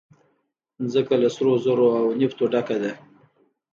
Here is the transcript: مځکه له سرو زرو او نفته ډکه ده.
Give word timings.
مځکه 0.81 1.13
له 1.21 1.29
سرو 1.35 1.53
زرو 1.65 1.85
او 1.99 2.05
نفته 2.19 2.43
ډکه 2.53 2.77
ده. 2.83 2.91